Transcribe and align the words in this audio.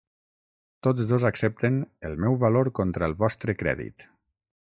Tots 0.87 1.05
dos 1.11 1.25
accepten 1.29 1.77
"El 2.09 2.17
meu 2.25 2.39
valor 2.45 2.71
contra 2.81 3.09
el 3.11 3.17
vostre 3.23 3.59
crèdit". 3.61 4.09